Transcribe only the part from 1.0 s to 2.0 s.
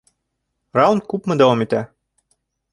күпме дауам итә?